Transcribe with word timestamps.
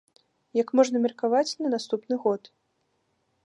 Як 0.61 0.71
можна 0.79 0.97
меркаваць, 1.03 1.57
на 1.65 1.73
наступны 1.75 2.15
год. 2.27 2.53